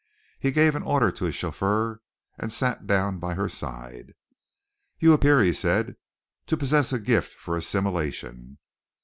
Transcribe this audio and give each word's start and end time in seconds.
He 0.39 0.49
gave 0.49 0.75
an 0.75 0.81
order 0.81 1.11
to 1.11 1.25
his 1.25 1.35
chauffeur, 1.35 2.01
and 2.35 2.51
sat 2.51 2.87
down 2.87 3.19
by 3.19 3.35
her 3.35 3.47
side. 3.47 4.15
"You 4.97 5.13
appear," 5.13 5.41
he 5.43 5.53
said, 5.53 5.95
"to 6.47 6.57
possess 6.57 6.91
a 6.91 6.97
gift 6.97 7.33
for 7.33 7.55
assimilation!" 7.55 8.57